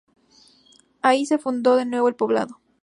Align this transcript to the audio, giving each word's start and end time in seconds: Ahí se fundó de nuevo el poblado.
Ahí 1.03 1.27
se 1.27 1.37
fundó 1.37 1.75
de 1.75 1.85
nuevo 1.85 2.07
el 2.07 2.15
poblado. 2.15 2.59